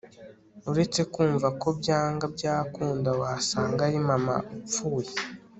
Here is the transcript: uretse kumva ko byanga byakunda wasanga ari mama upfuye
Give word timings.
uretse 0.69 1.01
kumva 1.13 1.47
ko 1.61 1.67
byanga 1.79 2.25
byakunda 2.35 3.09
wasanga 3.21 3.79
ari 3.87 3.99
mama 4.09 4.35
upfuye 4.55 5.11